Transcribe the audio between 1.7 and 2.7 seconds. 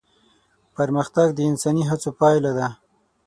هڅو پايله ده.